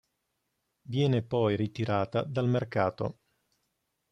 Viene 0.81 1.21
poi 1.21 1.55
ritirata 1.55 2.23
dal 2.23 2.47
mercato. 2.47 3.19